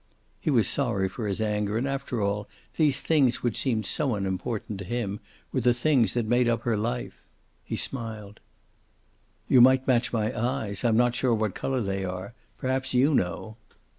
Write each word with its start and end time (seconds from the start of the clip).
He 0.39 0.49
was 0.49 0.67
sorry 0.67 1.07
for 1.07 1.27
his 1.27 1.39
anger, 1.41 1.77
and 1.77 1.87
after 1.87 2.23
all, 2.23 2.49
these 2.75 3.01
things 3.01 3.43
which 3.43 3.55
seemed 3.59 3.85
so 3.85 4.15
unimportant 4.15 4.79
to 4.79 4.83
him 4.83 5.19
were 5.51 5.61
the 5.61 5.75
things 5.75 6.15
that 6.15 6.25
made 6.25 6.47
up 6.47 6.63
her 6.63 6.75
life. 6.75 7.23
He 7.63 7.75
smiled. 7.75 8.39
"You 9.47 9.61
might 9.61 9.85
match 9.85 10.11
my 10.11 10.35
eyes. 10.35 10.83
I'm 10.83 10.97
not 10.97 11.13
sure 11.13 11.35
what 11.35 11.53
color 11.53 11.81
they 11.81 12.03
are. 12.03 12.33
Perhaps 12.57 12.95
you 12.95 13.13
know." 13.13 13.57